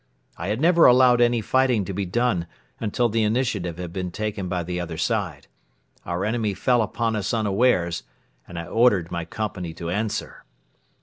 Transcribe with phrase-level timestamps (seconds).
[0.35, 2.47] I had never allowed any fighting to be done
[2.79, 5.45] until the initiative had been taken by the other side.
[6.07, 8.01] Our enemy fell upon us unawares
[8.47, 10.43] and I ordered my company to answer.